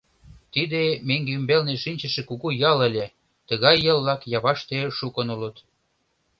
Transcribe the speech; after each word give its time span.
Тиде 0.53 0.81
меҥге 1.07 1.31
ӱмбалне 1.37 1.75
шинчыше 1.83 2.21
кугу 2.29 2.49
ял 2.69 2.79
ыле, 2.87 3.05
тыгай 3.47 3.75
ял-влак 3.91 4.21
Яваште 4.37 4.79
шукын 4.97 5.27
улыт. 5.35 5.57